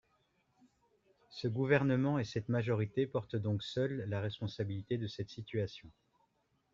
[1.29, 5.89] Ce gouvernement et cette majorité portent donc seuls la responsabilité de cette situation.